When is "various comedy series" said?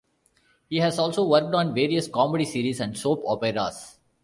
1.75-2.79